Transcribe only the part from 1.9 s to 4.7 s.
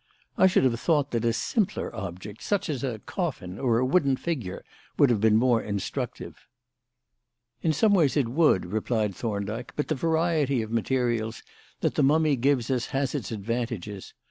object, such as a coffin or a wooden figure,